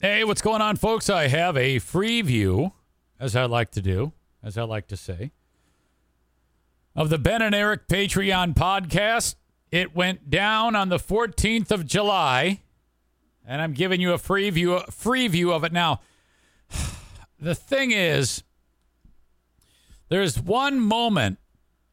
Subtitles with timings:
[0.00, 1.10] Hey, what's going on, folks?
[1.10, 2.70] I have a free view,
[3.18, 4.12] as I like to do,
[4.44, 5.32] as I like to say,
[6.94, 9.34] of the Ben and Eric Patreon podcast.
[9.72, 12.60] It went down on the 14th of July,
[13.44, 16.00] and I'm giving you a free view, free view of it now.
[17.40, 18.44] The thing is,
[20.08, 21.38] there's one moment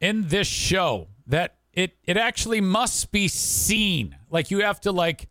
[0.00, 4.16] in this show that it it actually must be seen.
[4.28, 5.28] Like you have to like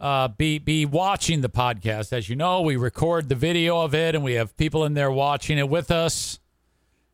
[0.00, 2.12] uh, be be watching the podcast.
[2.12, 5.10] As you know, we record the video of it, and we have people in there
[5.10, 6.40] watching it with us,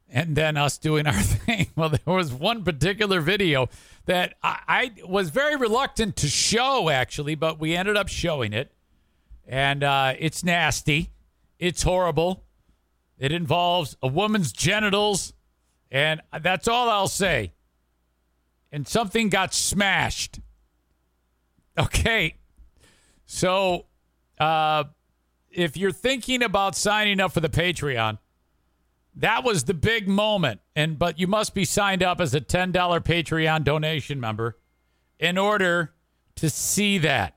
[0.09, 1.67] and then us doing our thing.
[1.75, 3.69] Well, there was one particular video
[4.05, 8.73] that I, I was very reluctant to show, actually, but we ended up showing it,
[9.47, 11.11] and uh, it's nasty,
[11.59, 12.45] it's horrible.
[13.19, 15.33] It involves a woman's genitals,
[15.91, 17.55] and that's all I'll say.
[18.71, 20.39] And something got smashed.
[21.79, 22.37] Okay.
[23.27, 23.87] So,
[24.39, 24.85] uh,
[25.51, 28.19] if you're thinking about signing up for the Patreon,
[29.17, 30.61] that was the big moment.
[30.75, 34.59] And but you must be signed up as a $10 Patreon donation member
[35.19, 35.95] in order
[36.37, 37.35] to see that.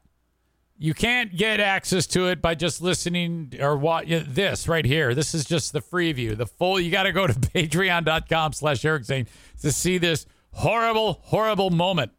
[0.81, 5.13] You can't get access to it by just listening or what this right here.
[5.13, 6.35] This is just the free view.
[6.35, 9.27] The full you got to go to patreon.com slash Eric Zane
[9.61, 12.11] to see this horrible, horrible moment.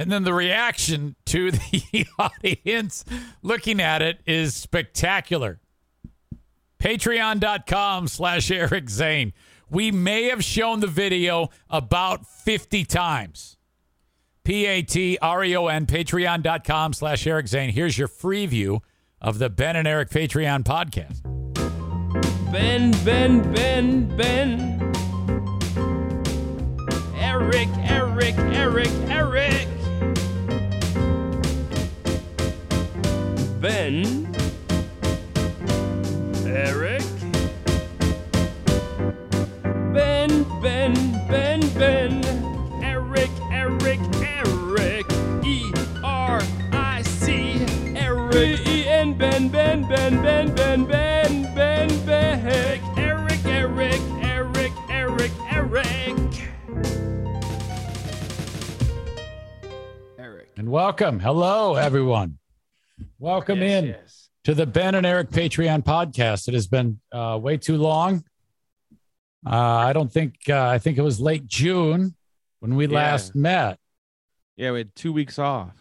[0.00, 1.50] And then the reaction to
[1.92, 3.04] the audience
[3.42, 5.60] looking at it is spectacular.
[6.78, 9.34] Patreon.com slash Eric Zane.
[9.68, 13.58] We may have shown the video about 50 times.
[14.42, 17.68] P A T R E O N, patreon.com slash Eric Zane.
[17.68, 18.80] Here's your free view
[19.20, 21.22] of the Ben and Eric Patreon podcast.
[22.50, 24.80] Ben, Ben, Ben, Ben.
[27.18, 29.68] Eric, Eric, Eric, Eric.
[33.60, 34.26] Ben.
[36.46, 37.02] Eric.
[39.92, 40.94] Ben, Ben,
[41.28, 42.24] Ben, Ben.
[42.82, 45.06] Eric, Eric, Eric.
[45.44, 45.70] E
[46.02, 46.40] R
[46.72, 47.60] I C.
[47.96, 48.66] Eric.
[48.66, 52.80] E N Ben, Ben, Ben, Ben, Ben, Ben, Ben, Ben.
[52.96, 56.32] Eric, Eric, Eric, Eric, Eric.
[60.18, 60.48] Eric.
[60.56, 61.20] And welcome.
[61.20, 62.39] Hello, everyone.
[63.18, 64.28] Welcome Yes, in yes.
[64.44, 66.48] to the Ben and Eric Patreon podcast.
[66.48, 68.24] It has been uh, way too long.
[69.46, 72.14] Uh, I don't think, uh, I think it was late June
[72.60, 72.94] when we Yeah.
[72.96, 73.78] last met.
[74.56, 75.74] Yeah, we had two weeks off.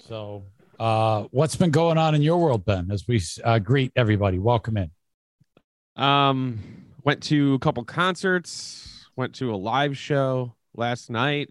[0.00, 0.44] So,
[0.78, 4.38] uh, what's been going on in your world, Ben, as we uh, greet everybody?
[4.38, 4.90] Welcome in.
[5.96, 6.60] Um,
[7.04, 11.48] went to a couple concerts, went to a live show last night.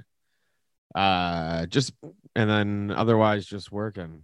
[0.96, 1.94] Uh, just
[2.36, 4.24] and then otherwise just working,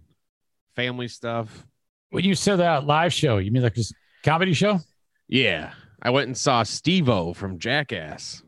[0.76, 1.66] family stuff.
[2.10, 3.92] When you said that live show, you mean like this
[4.22, 4.80] comedy show?
[5.28, 8.42] Yeah, I went and saw Steve-O from Jackass.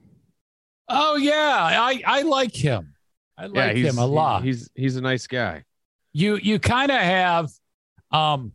[0.89, 2.95] Oh yeah, I I like him.
[3.37, 4.45] I like he's, him a he- lot.
[4.45, 5.65] he's he's a nice guy.
[6.13, 7.51] you you kind of have,
[8.13, 8.53] um,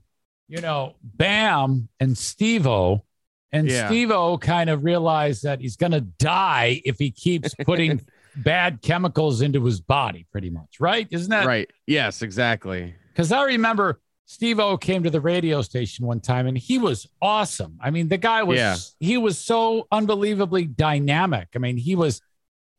[0.47, 3.03] you know, Bam and Steve-O,
[3.51, 3.87] and Yeah.
[3.87, 8.01] Steve-O kind of realized that he's gonna die if he keeps putting
[8.37, 10.25] bad chemicals into his body.
[10.31, 11.07] Pretty much, right?
[11.11, 11.69] Isn't that right?
[11.85, 12.95] Yes, exactly.
[13.11, 17.77] Because I remember Steve-O came to the radio station one time and he was awesome.
[17.81, 18.75] I mean, the guy was Yeah.
[18.99, 21.49] he was so unbelievably dynamic.
[21.55, 22.21] I mean, he was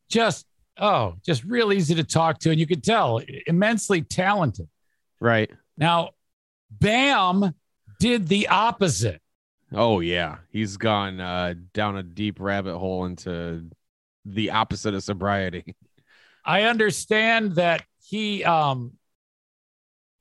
[0.09, 0.45] just
[0.79, 4.67] oh, just real easy to talk to, and you could tell immensely talented.
[5.19, 5.51] Right.
[5.77, 6.09] Now,
[6.71, 7.53] Bam
[7.99, 9.21] did the opposite.
[9.71, 13.69] Oh yeah, he's gone uh, down a deep rabbit hole into
[14.25, 15.75] the opposite of sobriety.
[16.45, 18.93] I understand that he um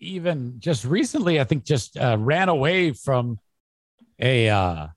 [0.03, 3.39] even just recently, I think, just uh, ran away from
[4.19, 4.89] a uh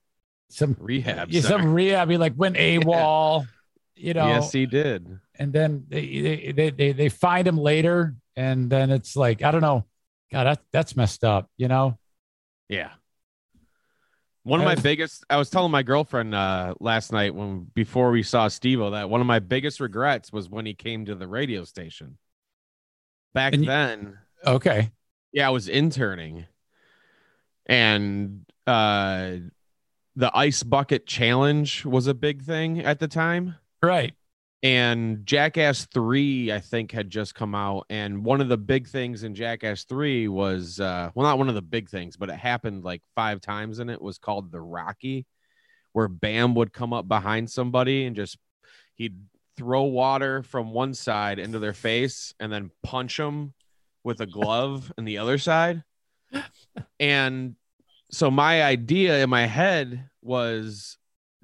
[0.50, 1.30] some Rehab.
[1.30, 2.10] yeah, some rehab.
[2.10, 3.48] He like went AWOL,
[3.96, 5.20] you know, Yes, he did.
[5.38, 9.62] and then they, they they they find him later, and then it's like I don't
[9.62, 9.86] know,
[10.32, 11.98] God, that that's messed up, you know.
[12.70, 12.92] Yeah.
[14.44, 18.22] One of my biggest I was telling my girlfriend uh last night when before we
[18.22, 21.64] saw Steve that one of my biggest regrets was when he came to the radio
[21.64, 22.18] station.
[23.34, 24.92] Back then, Okay,
[25.32, 26.46] yeah, I was interning.
[27.66, 29.32] And uh
[30.16, 33.56] the ice bucket challenge was a big thing at the time.
[33.84, 34.14] right.
[34.64, 39.24] and Jackass 3 I think had just come out and one of the big things
[39.24, 42.84] in Jackass 3 was uh well not one of the big things but it happened
[42.84, 45.26] like 5 times in it was called the Rocky
[45.94, 48.38] where Bam would come up behind somebody and just
[48.96, 49.16] he'd
[49.58, 53.54] throw water from one side into their face and then punch them
[54.06, 55.84] with a glove in the other side
[57.00, 57.56] And
[58.12, 60.98] so my idea in my head was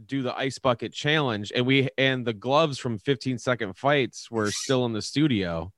[0.04, 4.50] do the ice bucket challenge and we and the gloves from 15 second fights were
[4.52, 5.72] still in the studio.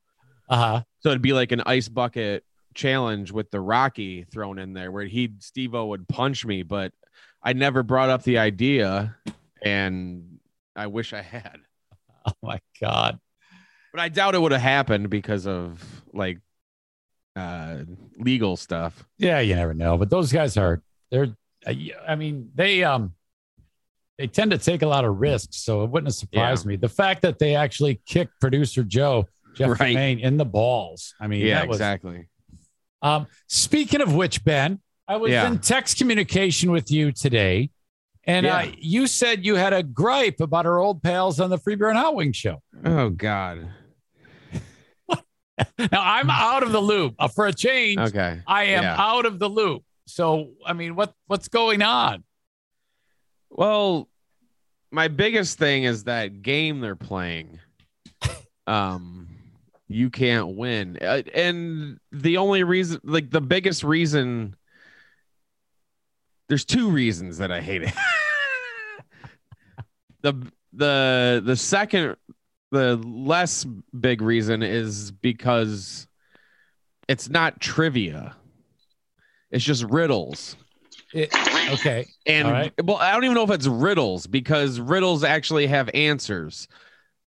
[0.50, 0.83] Uh huh.
[1.00, 2.44] So it'd be like an ice bucket
[2.74, 6.94] challenge with the Rocky thrown in there where he Steve-O would punch me, but
[7.41, 9.18] I never brought up the idea
[9.62, 10.39] and
[10.75, 11.57] I wish I had.
[12.25, 13.19] Oh my god.
[13.91, 15.83] But I doubt it would have happened because of
[16.13, 16.39] like
[17.35, 17.77] uh
[18.18, 19.03] legal stuff.
[19.18, 19.97] Yeah, you never know.
[19.97, 20.81] But those guys are
[21.12, 21.35] they're.
[21.65, 23.13] I mean, they um
[24.18, 26.75] they tend to take a lot of risks, so it wouldn't surprise me.
[26.75, 29.95] The fact that they actually kicked producer Joe Jeff Right.
[29.95, 31.15] Maine in the balls.
[31.19, 32.27] I mean, Yeah, that was exactly.
[33.01, 35.47] Um, speaking of which, Ben, I was Yeah.
[35.47, 37.69] in text communication with you today,
[38.25, 41.75] and uh, you said you had a gripe about our old pals on the Free
[41.75, 42.62] Beer Hot Wing show.
[42.85, 43.69] Oh God.
[45.77, 48.00] Now I'm out of the loop uh, for a change.
[48.00, 48.41] Okay.
[48.47, 48.95] I am Yeah.
[48.97, 49.83] out of the loop.
[50.07, 52.23] So I mean, what what's going on?
[53.50, 54.09] Well,
[54.91, 57.59] my biggest thing is that game they're playing.
[58.65, 59.27] Um,
[59.89, 64.56] you can't win, uh, and the only reason, like the biggest reason,
[66.47, 67.94] there's two reasons that I hate it.
[70.21, 70.33] the
[70.71, 72.15] the the second,
[72.73, 73.65] the less
[73.97, 76.07] big reason is because
[77.07, 78.35] it's not trivia.
[79.51, 80.57] It's just riddles.
[81.13, 81.29] It-
[81.73, 82.73] okay, And right.
[82.83, 86.67] well, I don't even know if it's riddles because riddles actually have answers.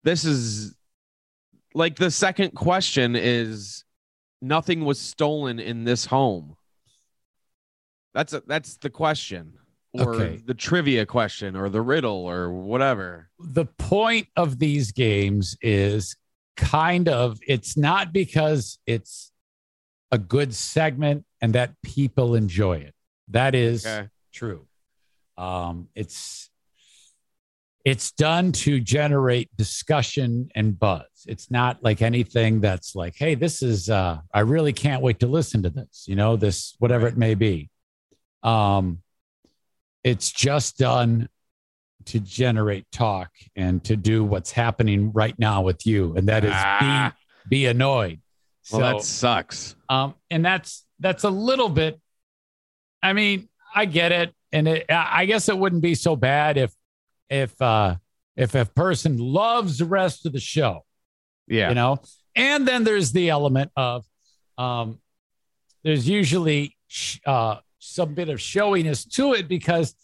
[0.03, 0.75] This is
[1.75, 3.83] like the second question is
[4.41, 6.55] nothing was stolen in this home.
[8.15, 9.53] That's a, that's the question.
[9.99, 10.41] Or Okay.
[10.45, 13.29] the trivia question or the riddle or whatever.
[13.39, 16.15] the point of these games is
[16.57, 19.31] kind of it's not because it's
[20.11, 22.93] a good segment and that people enjoy it.
[23.29, 24.07] That is Okay.
[24.33, 24.67] true.
[25.37, 26.49] Um, it's
[27.83, 31.05] it's done to generate discussion and buzz.
[31.27, 35.27] It's not like anything that's like, hey, this is uh, I really can't wait to
[35.27, 36.05] listen to this.
[36.07, 37.69] You know, this whatever it may be.
[38.43, 39.01] Um,
[40.05, 41.27] it's just done
[42.05, 46.51] to generate talk and to do what's happening right now with you, and that is
[46.53, 47.11] Ah.
[47.49, 48.21] be be annoyed.
[48.71, 49.75] Well, So- that sucks.
[49.89, 51.99] um, and that's that's a little bit.
[53.03, 56.57] I mean, I get it, and it, I I guess it wouldn't be so bad
[56.57, 56.73] if
[57.29, 57.95] if uh,
[58.37, 60.85] if a person loves the rest of the show,
[61.47, 61.69] Yeah.
[61.69, 61.97] you know.
[62.35, 64.05] And then there's the element of
[64.57, 64.99] um,
[65.83, 69.95] there's usually sh- uh, some bit of showiness to it because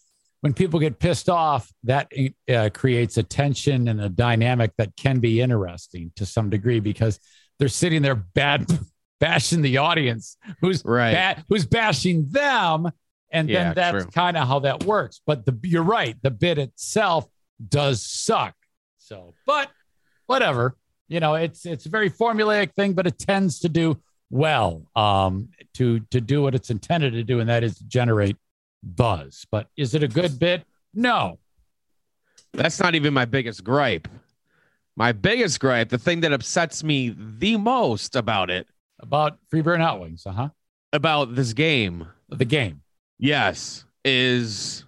[0.42, 2.12] when people get pissed off, that
[2.52, 7.20] uh, creates a tension and a dynamic that can be interesting to some degree because
[7.60, 8.66] they're sitting there bad
[9.20, 11.14] bashing the audience who's Right.
[11.36, 12.90] ba- who's bashing them.
[13.32, 15.22] And Yeah, then that's kind of how that works.
[15.28, 17.28] But the you're right the bit itself
[17.70, 18.56] does suck.
[18.98, 19.70] So but
[20.26, 20.76] whatever.
[21.08, 24.02] You know it's it's a very formulaic thing but it tends to do
[24.32, 28.38] well um to to do what it's intended to do and that is generate
[28.84, 29.46] buzz.
[29.52, 30.64] But is it a good bit?
[30.94, 31.40] No.
[32.54, 34.08] That's not even my biggest gripe.
[34.96, 38.68] My biggest gripe, the thing that upsets me the most about it,
[39.00, 40.50] about free beer and hot wings uh-huh.
[40.94, 42.82] About this game, the game.
[43.18, 44.84] Yes, is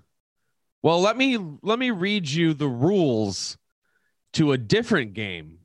[0.82, 3.58] well, let me let me read you the rules
[4.34, 5.60] to a different game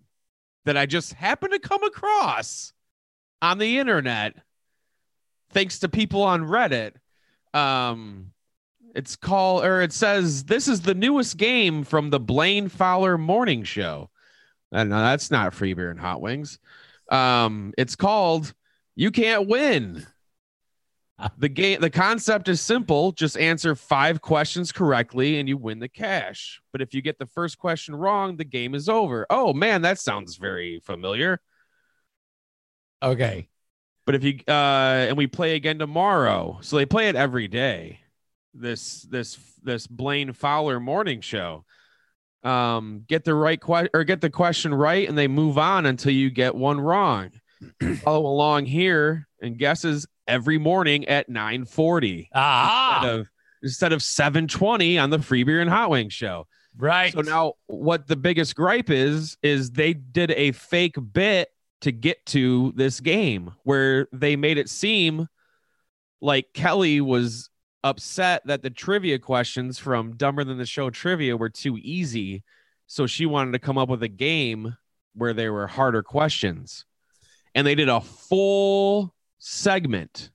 [0.65, 2.73] that I just happened to come across
[3.41, 4.35] on the internet
[5.51, 6.93] thanks to people on Reddit.
[7.55, 8.33] Um
[8.95, 13.63] it's called or it says this is the newest game from the Blaine Fowler morning
[13.65, 14.11] show.
[14.73, 16.59] And no, that's not free beer and hot wings.
[17.11, 18.53] Um it's called
[18.97, 20.07] You Can't Win.
[21.37, 25.89] The game the concept is simple, just answer 5 questions correctly and you win the
[25.89, 26.61] cash.
[26.71, 29.27] But if you get the first question wrong, the game is over.
[29.31, 31.41] Oh man, that sounds very familiar.
[33.03, 33.49] Okay
[34.07, 36.59] But if you uh and we play again tomorrow.
[36.63, 38.01] So they play it every day.
[38.55, 41.65] This this this Blaine Fowler morning show.
[42.43, 46.13] Um get the right question or get the question right and they move on until
[46.13, 47.31] you get one wrong.
[48.05, 53.29] Follow along here and guesses every morning at 940 ah instead of
[53.63, 56.47] instead of 720 on the free beer and hot wing show.
[56.77, 61.49] right So now what the biggest gripe is is they did a fake bit
[61.83, 65.29] to get to this game where they made it seem
[66.21, 67.51] like Kelly was
[67.85, 72.43] upset that the trivia questions from Dumber Than the Show trivia were too easy.
[72.87, 74.77] So she wanted to come up with a game
[75.15, 76.85] where there were harder questions.
[77.55, 80.31] And they did a full segment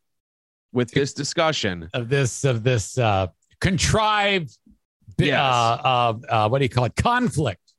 [0.71, 1.89] with this discussion.
[1.93, 3.27] of this of this uh,
[3.59, 4.57] contrived,
[5.17, 5.37] Yes.
[5.39, 6.95] uh, uh, uh, what do you call it?
[6.95, 7.73] Conflict.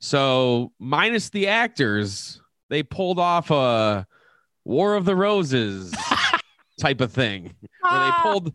[0.00, 2.39] So minus the actors,
[2.70, 4.06] they pulled off a
[4.64, 5.92] War of the Roses
[6.80, 8.20] type of thing, where they ah.
[8.22, 8.54] pulled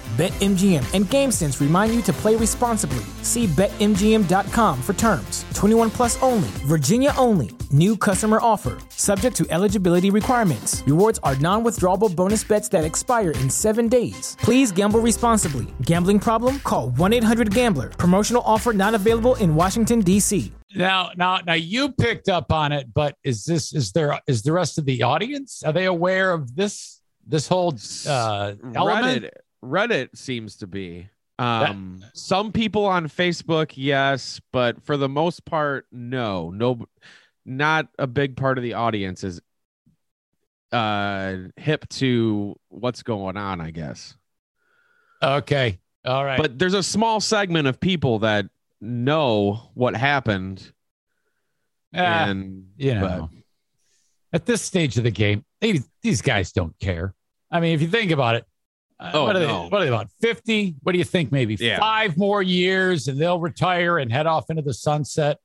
[0.11, 3.03] BetMGM and GameSense remind you to play responsibly.
[3.23, 5.45] See BetMGM.com for terms.
[5.53, 7.51] 21 plus only, Virginia only.
[7.71, 8.77] New customer offer.
[8.89, 10.83] Subject to eligibility requirements.
[10.85, 14.35] Rewards are non withdrawable bonus bets that expire in seven days.
[14.41, 15.67] Please gamble responsibly.
[15.83, 16.59] Gambling problem?
[16.59, 17.89] Call 1 800 Gambler.
[17.89, 20.51] Promotional offer not available in Washington, D.C.
[20.75, 24.51] Now, now, now, you picked up on it, but is this is there is the
[24.51, 25.63] rest of the audience?
[25.65, 27.77] Are they aware of this this whole
[28.07, 29.23] uh, element?
[29.23, 29.29] Reddit,
[29.63, 31.09] Reddit seems to be.
[31.39, 36.85] Um, some people on Facebook, yes, but for the most part, no, no,
[37.45, 39.41] not a big part of the audience is
[40.71, 43.59] uh hip to what's going on.
[43.59, 44.15] I guess.
[45.23, 46.39] Okay, all right.
[46.39, 48.45] but there's a small segment of people that
[48.79, 50.71] know what happened
[51.93, 53.29] Ah, and you know,
[54.31, 57.13] at this stage of the game, they, these guys don't care.
[57.51, 58.45] I mean, if you think about it,
[59.01, 59.67] uh, Oh, what, are they, no.
[59.67, 60.09] what are they about?
[60.21, 60.75] 50?
[60.83, 61.31] What do you think?
[61.31, 61.79] Maybe Yeah.
[61.79, 65.37] five more years and they'll retire and head off into the sunset.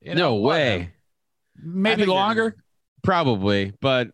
[0.00, 0.90] You know, no way
[1.60, 2.54] Maybe longer.
[3.02, 4.10] probably but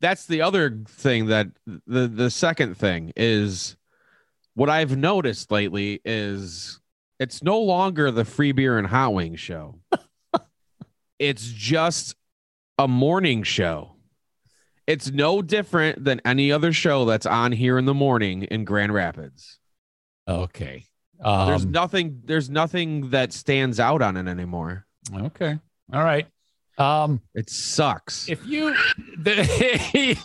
[0.00, 1.48] that's the other thing that
[1.86, 3.76] the the second thing is
[4.54, 6.80] what i've noticed lately is
[7.18, 9.74] it's no longer the free beer and hot wing show
[11.18, 12.14] it's just
[12.78, 13.91] a morning show
[14.86, 18.92] it's no different than any other show that's on here in the morning in grand
[18.92, 19.58] rapids
[20.28, 20.84] Okay.
[21.22, 25.58] there's Um, nothing there's nothing that stands out on it anymore okay.
[25.92, 26.26] All right.
[26.78, 28.74] Um, it sucks if you
[29.18, 30.16] the,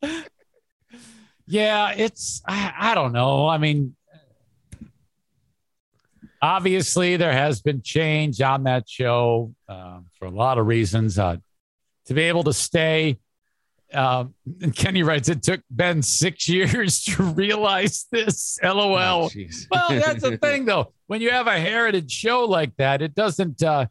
[1.46, 3.94] yeah it's I, I don't know i mean
[6.42, 11.36] obviously there has been change on that show um, for a lot of reasons uh,
[12.08, 13.18] to be able to stay
[13.94, 19.30] um, and kenny writes it took ben six years to realize this lol Oh,
[19.70, 20.92] well, that's the thing, though.
[21.06, 23.86] When you have a heritage show like that, it doesn't, uh,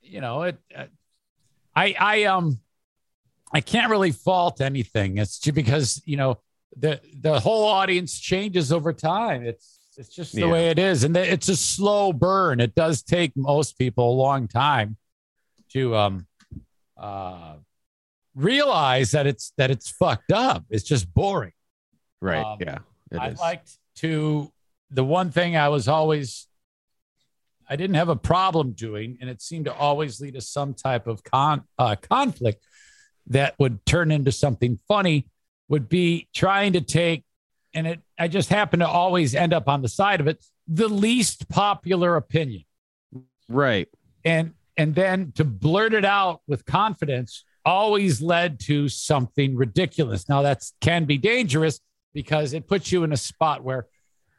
[0.00, 0.58] you know, it.
[0.76, 0.84] Uh,
[1.74, 2.60] I, I, um,
[3.52, 5.18] I can't really fault anything.
[5.18, 6.38] It's because you know
[6.76, 9.44] the the whole audience changes over time.
[9.44, 10.52] It's it's just the Yeah.
[10.52, 12.60] way it is, and it's a slow burn.
[12.60, 14.96] It does take most people a long time
[15.72, 16.26] to um,
[17.02, 17.56] uh,
[18.34, 20.64] realize that it's that it's fucked up.
[20.70, 21.52] It's just boring.
[22.20, 22.78] right um, yeah
[23.10, 23.38] it I is.
[23.38, 24.50] liked to
[24.90, 26.46] the one thing I was always
[27.68, 31.06] I didn't have a problem doing, and it seemed to always lead to some type
[31.06, 32.62] of con uh, conflict
[33.28, 35.28] that would turn into something funny.
[35.68, 37.24] Would be trying to take,
[37.72, 40.88] and it I just happen to always end up on the side of it, the
[40.88, 42.64] least popular opinion,
[43.48, 43.88] right
[44.24, 50.28] and and then to blurt it out with confidence always led to something ridiculous.
[50.28, 51.80] Now that can be dangerous
[52.12, 53.86] because it puts you in a spot where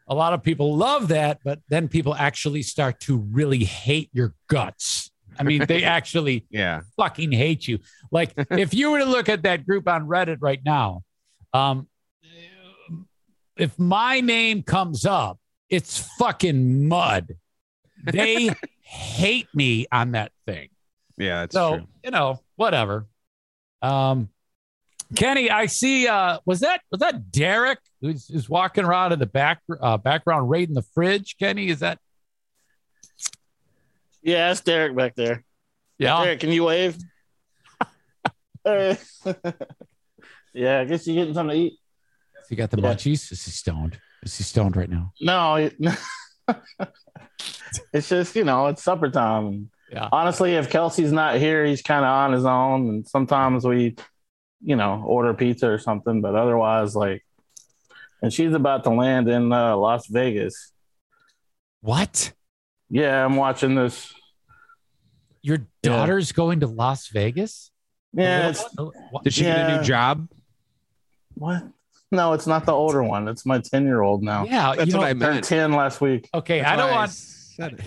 [0.07, 4.33] a lot of people love that, but then people actually start to really hate your
[4.47, 5.11] guts.
[5.39, 7.79] I mean, they actually yeah fucking hate you.
[8.11, 11.03] Like if you were to look at that group on Reddit right now,
[11.53, 11.87] um,
[13.55, 17.35] if my name comes up, it's fucking mud.
[18.03, 18.49] They
[18.83, 20.69] hate me on that thing.
[21.17, 23.07] yeah that's So true you know, whatever.
[23.81, 24.29] Um,
[25.15, 26.07] Kenny, I see.
[26.07, 30.49] Uh, was that was that Derek who's, who's walking around in the back uh, background
[30.49, 31.35] raiding the fridge?
[31.39, 31.99] Kenny, is that
[34.21, 35.43] Yeah, it's Derek back there.
[35.97, 36.23] yeah?
[36.23, 36.97] Derek, can you wave?
[38.65, 38.95] Uh,
[40.53, 41.73] yeah, I guess you're getting something to eat.
[42.49, 42.93] He got the Yeah.
[42.93, 43.29] munchies.
[43.33, 43.99] Is he stoned?
[44.23, 45.11] Is he stoned right now?
[45.19, 45.75] No, it-
[47.93, 49.69] it's just you know it's supper time.
[49.91, 50.09] Yeah.
[50.11, 53.95] Honestly, if Kelsey's not here, he's kind of on his own, and sometimes we,
[54.63, 56.21] you know, order pizza or something.
[56.21, 57.23] But otherwise, like
[58.21, 60.71] and she's about to land in uh, Las Vegas.
[61.81, 62.31] What?
[62.89, 64.13] Yeah, I'm watching this.
[65.41, 65.91] Your Yeah.
[65.91, 67.69] daughter's going to Las Vegas?
[68.13, 68.53] Yeah,
[69.23, 70.29] Did she get a new job?
[71.35, 71.63] what?
[72.13, 73.27] No, it's not the older one.
[73.27, 74.45] It's my 10 year old now.
[74.45, 75.43] Yeah, That's you know, what I Turned meant.
[75.43, 76.29] 10 last week.
[76.33, 76.59] okay.
[76.59, 77.11] That's I don't want.
[77.11, 77.85] said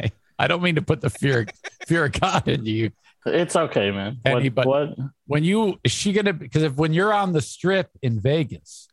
[0.00, 0.12] it.
[0.38, 1.46] I don't mean to put the fear
[1.86, 2.90] fear of God into you.
[3.26, 4.18] It's okay, man.
[4.24, 4.88] Penny, what, but- what?
[5.26, 6.32] When you is she gonna?
[6.32, 8.88] Because if when you're on the strip in Vegas,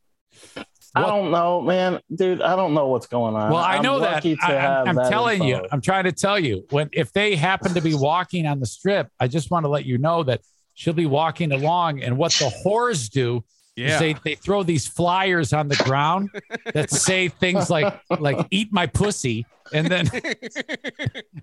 [0.94, 2.02] I don't know, man.
[2.14, 3.52] Dude, I don't know what's going on.
[3.52, 4.16] Well, I I'm know that.
[4.16, 5.66] lucky To I, am that telling you.
[5.72, 6.66] I'm trying to tell you.
[6.72, 9.86] When if they happen to be walking on the strip, I just want to let
[9.86, 10.42] you know that
[10.74, 14.00] she'll be walking along, and what the whores do is Yeah.
[14.00, 16.30] they they throw these flyers on the ground
[16.74, 20.10] that say things like like "eat my pussy," and then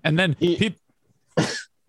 [0.03, 0.79] and then You- people.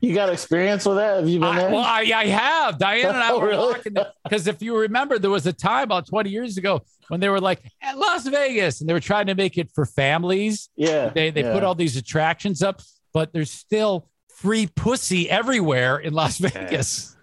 [0.01, 1.17] You got experience with that?
[1.21, 1.71] Have you been I, there?
[1.71, 2.79] well, I, I have.
[2.79, 3.73] Diane and I Oh, were really?
[3.73, 7.31] walking because if you remember, there was a time about 20 years ago when they
[7.31, 10.69] were like at Las Vegas and they were trying to make it for families.
[10.77, 11.09] yeah.
[11.09, 11.53] They they yeah.
[11.55, 12.83] put all these attractions up,
[13.15, 17.16] but there's still free pussy everywhere in Las Vegas.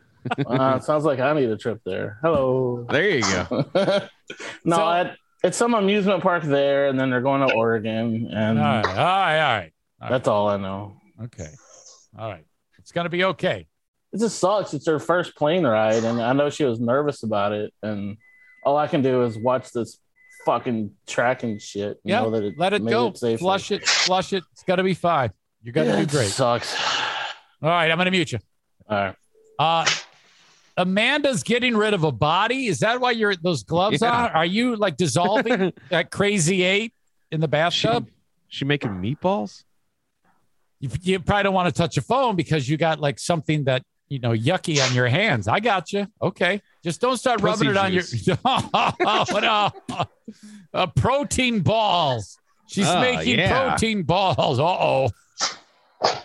[0.46, 2.18] Uh, it sounds like I need a trip there.
[2.22, 2.86] Hello.
[2.90, 3.66] There you go.
[4.66, 8.58] no, So- I, it's some amusement park there, and then they're going to Oregon, and
[8.60, 9.50] All right, all right, all
[10.02, 10.10] right.
[10.10, 10.96] that's all I know.
[11.22, 11.50] Okay,
[12.18, 12.46] all right.
[12.80, 13.68] It's gonna be okay.
[14.14, 14.74] It just sucks.
[14.74, 17.74] It's her first plane ride, and I know she was nervous about it.
[17.84, 18.18] And
[18.64, 20.00] all I can do is watch this
[20.46, 22.00] fucking tracking shit.
[22.06, 23.12] Yeah, know that it Let it go.
[23.14, 23.38] safely.
[23.38, 23.86] Flush it.
[23.88, 24.44] Flush it.
[24.54, 25.32] It's gonna be fine.
[25.62, 26.30] You're gonna Yeah, do it great.
[26.30, 26.74] Sucks.
[27.62, 28.40] All right, I'm gonna mute you.
[28.90, 29.16] All right.
[29.60, 29.86] Uh,
[30.78, 32.68] Amanda's getting rid of a body.
[32.68, 34.26] Is that why you're those gloves Yeah.
[34.26, 34.30] on?
[34.32, 36.94] Are you like dissolving that crazy eight
[37.32, 38.10] in the she, bathtub?
[38.48, 39.64] she making meatballs?
[40.80, 43.84] You, you probably don't want to touch a phone because you got like something that
[44.10, 45.48] you know yucky on your hands.
[45.48, 46.08] I got you.
[46.22, 48.28] Okay, just don't start rubbing Pussy it on juice.
[48.28, 48.36] your.
[48.42, 49.72] what a,
[50.74, 52.38] uh, protein balls.
[52.68, 53.70] She's Oh, making yeah.
[53.70, 54.60] protein balls.
[54.60, 55.10] Uh oh.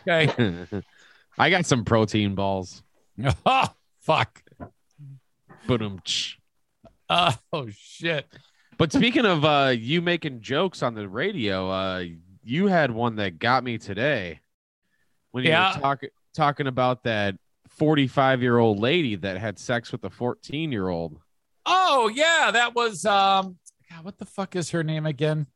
[0.09, 0.66] Okay.
[1.38, 2.83] I got some protein balls.
[4.01, 4.42] Fuck.
[5.68, 6.00] Boom.
[7.11, 8.26] Oh shit.
[8.76, 12.04] But speaking of uh, you making jokes on the radio, uh,
[12.42, 14.40] you had one that got me today
[15.31, 15.74] when you Yeah.
[15.76, 17.37] were talking talking about that
[17.68, 21.18] 45 year old lady that had sex with a 14 year old.
[21.66, 23.59] Oh yeah, that was um.
[23.90, 25.46] God, what the fuck is her name again?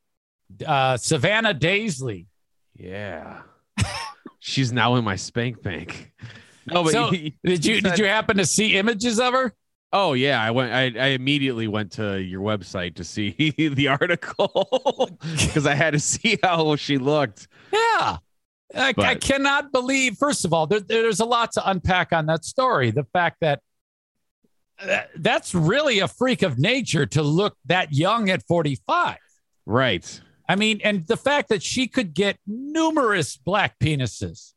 [0.66, 2.26] Uh, Savannah Daisley.
[2.74, 3.42] Yeah.
[4.38, 6.12] She's now in my spank bank.
[6.66, 9.54] No, but So, he- Did you he did you happen to see images of her?
[9.92, 10.72] Oh yeah, I went.
[10.72, 16.00] I, I immediately went to your website to see the article because I had to
[16.00, 17.48] see how she looked.
[17.72, 18.16] Yeah.
[18.74, 22.42] I, I cannot believe, first of all, there, there's a lot to unpack on that
[22.42, 22.90] story.
[22.90, 23.60] The fact that
[24.80, 29.18] uh, that's really a freak of nature to look that young at 45.
[29.66, 30.20] Right.
[30.48, 34.54] I mean, and the fact that she could get numerous black penises.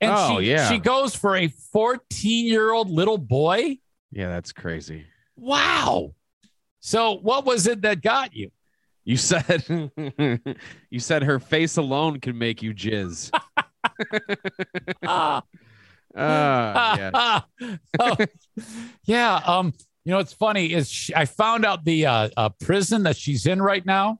[0.00, 0.68] And Oh, she, yeah.
[0.70, 3.78] she goes for a 14 year old little boy.
[4.12, 5.06] Yeah, that's crazy.
[5.36, 6.14] Wow.
[6.80, 8.50] So, what was it that got you?
[9.04, 9.64] You said
[10.90, 13.30] you said her face alone can make you jizz.
[15.06, 15.42] Ah.
[16.16, 17.40] Uh, yeah.
[18.00, 18.16] Oh,
[19.04, 19.36] yeah.
[19.46, 19.72] Um,
[20.04, 23.46] you know, what's funny is she, I found out the uh, uh, prison that she's
[23.46, 24.18] in right now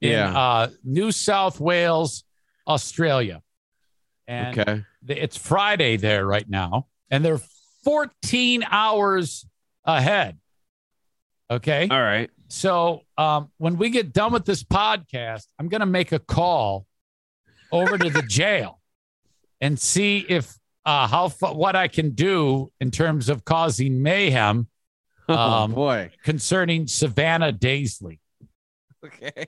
[0.00, 0.34] in Yeah.
[0.34, 2.24] uh, New South Wales,
[2.66, 3.42] Australia.
[4.26, 4.84] And Okay.
[5.02, 7.40] the- it's Friday there right now, and they're
[7.92, 9.46] 14 hours
[9.86, 10.36] ahead.
[11.50, 11.88] Okay.
[11.90, 12.28] All right.
[12.48, 16.84] So um, when we get done with this podcast, I'm going to make a call
[17.72, 18.78] over to the jail
[19.62, 24.68] and see if uh, how what I can do in terms of causing mayhem
[25.30, 26.10] Oh Um, boy.
[26.24, 28.18] concerning Savannah Daisley.
[29.04, 29.46] Okay.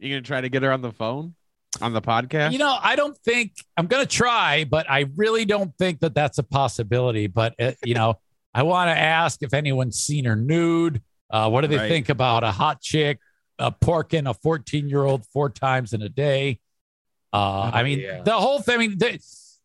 [0.00, 1.34] You gonna try to get her on the phone
[1.80, 2.52] on the podcast?
[2.52, 6.14] You know, I don't think I'm going to try, but I really don't think that
[6.14, 7.26] that's a possibility.
[7.26, 8.14] But uh, you know,
[8.54, 11.00] I want to ask if anyone's seen her nude.
[11.30, 11.88] Uh, what do they Right.
[11.88, 13.18] think about a hot chick
[13.58, 16.58] uh, porking a 14 year old four times in a day?
[17.32, 18.22] Uh, I Oh, mean, yeah.
[18.22, 18.74] the whole thing.
[18.74, 19.18] I mean, the,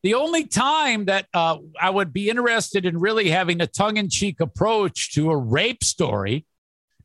[0.03, 4.09] the only time that uh, I would be interested in really having a tongue in
[4.09, 6.45] cheek approach to a rape story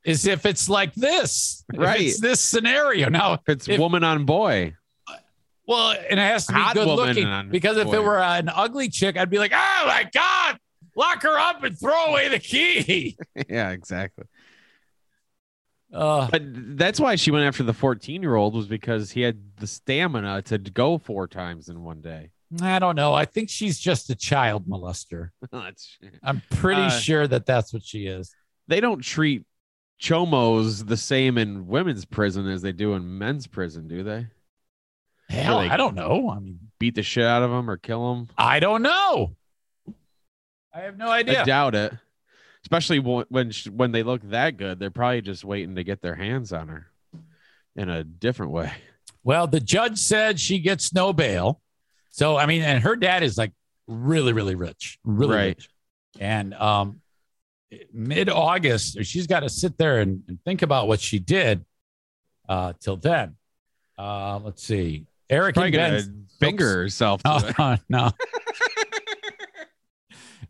[0.05, 2.03] is if it's like this, Right.
[2.03, 3.09] it's this scenario.
[3.09, 4.75] Now, if it's if- woman on boy.
[5.67, 7.95] Well, and it has to be Hot good looking because if boy.
[7.95, 10.59] it were an ugly chick, I'd be like, oh my God,
[10.97, 13.17] lock her up and throw away the key.
[13.49, 14.25] yeah, exactly.
[15.93, 16.43] Uh, But
[16.79, 20.43] that's why she went after the 14 year old was because he had the stamina
[20.43, 22.31] to go four times in one day.
[22.63, 23.15] I don't know.
[23.15, 25.31] I think she's just a child molester.
[26.23, 28.35] I'm pretty Uh, sure that that's what she is.
[28.69, 29.45] they don't treat
[30.01, 34.27] chomos the same in women's prison as they do in men's prison, do they?
[35.29, 36.31] Hell, they- I don't know.
[36.31, 38.29] I mean, Beat the shit out of them or kill them?
[38.37, 39.37] I don't know.
[40.75, 41.43] I have no idea.
[41.43, 41.93] I doubt it.
[42.65, 46.15] Especially wh- when when they look that good, they're probably just waiting to get their
[46.17, 46.87] hands on her
[47.77, 48.73] in a different way.
[49.23, 51.61] Well, the judge said she gets no bail.
[52.11, 53.53] So, I mean, and her dad is like
[53.87, 55.47] really, really rich, really Right.
[55.57, 55.69] rich.
[56.19, 57.01] And um,
[57.93, 61.65] mid August, she's got to sit there and, and think about what she did
[62.49, 63.37] uh, till then.
[63.99, 65.07] Uh, let's see.
[65.33, 66.27] Eric Probably and Ben.
[66.39, 67.23] finger herself.
[67.25, 68.11] Oh, no.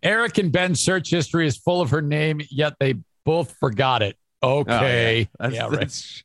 [0.02, 4.18] Eric and Ben's search history is full of her name, yet they both forgot it.
[4.42, 5.28] Okay.
[5.30, 5.70] Oh, That's, yeah, right.
[5.78, 6.24] that's,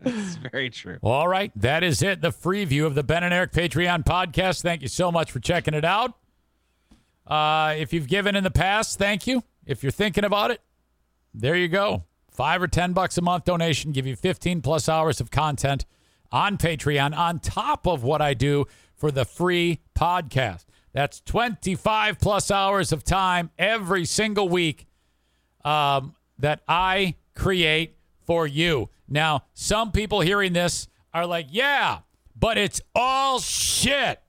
[0.00, 0.98] that's very true.
[1.02, 1.52] All right.
[1.54, 2.20] That is it.
[2.20, 4.62] The free view of the Ben and Eric Patreon podcast.
[4.62, 6.14] Thank you so much for checking it out.
[7.24, 9.44] Uh, if you've given in the past, thank you.
[9.64, 10.60] If you're thinking about it,
[11.32, 12.02] there you go.
[12.32, 15.86] Five or 10 bucks a month donation, give you 15 plus hours of content
[16.32, 20.64] on Patreon on top of what I do for the free podcast.
[20.92, 24.86] That's 25 plus hours of time every single week
[25.64, 28.88] um, that I create for you.
[29.08, 31.98] Now, some people hearing this are like, yeah,
[32.34, 34.20] but it's all shit.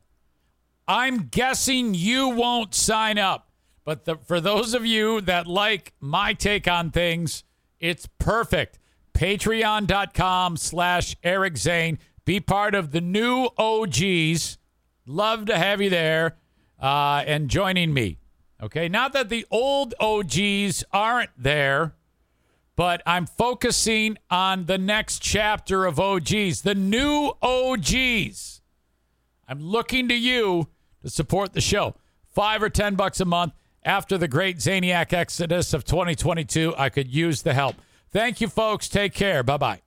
[0.88, 3.50] I'm guessing you won't sign up.
[3.84, 7.44] But the, for those of you that like my take on things,
[7.80, 8.80] it's perfect.
[9.18, 11.98] Patreon.com slash Eric Zane.
[12.24, 14.60] Be part of the new OGs.
[15.08, 16.38] Love to have you there
[16.80, 18.20] uh, and joining me.
[18.62, 18.88] Okay.
[18.88, 21.96] Not that the old OGs aren't there,
[22.76, 28.62] but I'm focusing on the next chapter of OGs, the new OGs.
[29.48, 30.68] I'm looking to you
[31.02, 31.96] to support the show.
[32.30, 33.54] Five or 10 bucks a month.
[33.84, 37.78] After the great Zaniac exodus of 2022, I could use the help.
[38.18, 38.90] Thank you, folks.
[38.90, 39.44] Take care.
[39.44, 39.87] Bye bye.